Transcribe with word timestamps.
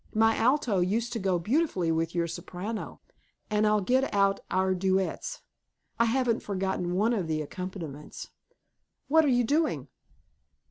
My 0.15 0.35
alto 0.35 0.79
used 0.79 1.13
to 1.13 1.19
go 1.19 1.37
beautifully 1.37 1.91
with 1.91 2.15
your 2.15 2.25
soprano, 2.25 3.01
and 3.51 3.67
I'll 3.67 3.81
get 3.81 4.11
out 4.11 4.39
our 4.49 4.73
duets. 4.73 5.43
I 5.99 6.05
haven't 6.05 6.39
forgotten 6.39 6.95
one 6.95 7.13
of 7.13 7.27
the 7.27 7.39
accompaniments 7.43 8.31
What 9.09 9.23
are 9.23 9.27
you 9.27 9.43
doing?" 9.43 9.89